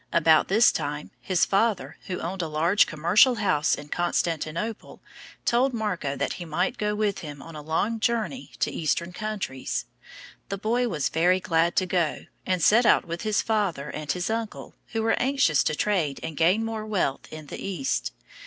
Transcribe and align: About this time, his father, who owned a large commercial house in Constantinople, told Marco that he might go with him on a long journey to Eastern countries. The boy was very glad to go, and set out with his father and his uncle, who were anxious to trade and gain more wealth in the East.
About 0.11 0.47
this 0.47 0.71
time, 0.71 1.11
his 1.21 1.45
father, 1.45 1.95
who 2.07 2.19
owned 2.21 2.41
a 2.41 2.47
large 2.47 2.87
commercial 2.87 3.35
house 3.35 3.75
in 3.75 3.89
Constantinople, 3.89 4.99
told 5.45 5.75
Marco 5.75 6.15
that 6.15 6.33
he 6.41 6.43
might 6.43 6.79
go 6.79 6.95
with 6.95 7.19
him 7.19 7.39
on 7.39 7.55
a 7.55 7.61
long 7.61 7.99
journey 7.99 8.51
to 8.61 8.71
Eastern 8.71 9.13
countries. 9.13 9.85
The 10.49 10.57
boy 10.57 10.87
was 10.87 11.09
very 11.09 11.39
glad 11.39 11.75
to 11.75 11.85
go, 11.85 12.25
and 12.47 12.63
set 12.63 12.83
out 12.87 13.05
with 13.05 13.21
his 13.21 13.43
father 13.43 13.91
and 13.91 14.11
his 14.11 14.31
uncle, 14.31 14.73
who 14.87 15.03
were 15.03 15.19
anxious 15.21 15.63
to 15.65 15.75
trade 15.75 16.19
and 16.23 16.35
gain 16.35 16.65
more 16.65 16.83
wealth 16.87 17.31
in 17.31 17.45
the 17.45 17.63
East. 17.63 18.11